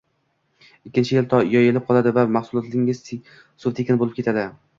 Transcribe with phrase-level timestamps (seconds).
[0.89, 4.49] ikkinchi yil yopilib qoladi va mahsulotingiz suv tekin bo‘lib ketadi.